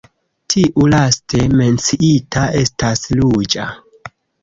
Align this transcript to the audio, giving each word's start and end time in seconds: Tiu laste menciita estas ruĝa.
Tiu 0.53 0.87
laste 0.93 1.43
menciita 1.61 2.49
estas 2.65 3.07
ruĝa. 3.23 3.73